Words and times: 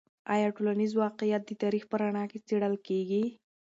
آیا 0.33 0.47
ټولنیز 0.55 0.91
واقعیت 1.03 1.41
د 1.45 1.51
تاریخ 1.63 1.83
په 1.89 1.95
رڼا 2.01 2.23
کې 2.31 2.39
څیړل 2.47 2.75
کیږي؟ 2.87 3.23